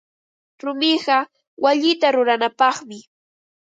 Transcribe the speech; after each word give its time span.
Rumiqa 0.61 1.17
wayita 1.63 2.07
ruranapaqmi. 2.15 2.97